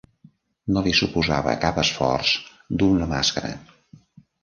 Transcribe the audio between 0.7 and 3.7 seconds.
No li suposava cap esforç dur una màscara.